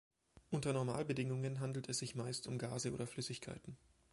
[0.49, 3.77] Unter Normalbedingungen handelt es sich meist um Gase oder Flüssigkeiten.